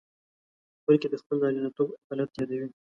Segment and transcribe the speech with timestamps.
[0.85, 2.67] بلکې د خپل نارینتوب آلت یادوي.